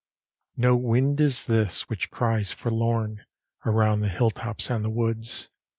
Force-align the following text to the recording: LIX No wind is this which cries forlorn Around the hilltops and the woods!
LIX 0.57 0.61
No 0.63 0.75
wind 0.77 1.19
is 1.21 1.45
this 1.45 1.87
which 1.87 2.09
cries 2.09 2.51
forlorn 2.51 3.23
Around 3.67 3.99
the 4.01 4.09
hilltops 4.09 4.71
and 4.71 4.83
the 4.83 4.89
woods! 4.89 5.51